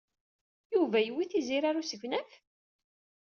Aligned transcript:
Yuba 0.73 0.97
yewwi 1.01 1.25
Tiziri 1.31 1.67
ɣer 1.69 1.75
usegnaf? 1.81 2.31